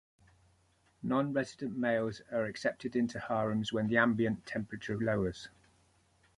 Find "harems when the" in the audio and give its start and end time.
3.27-3.97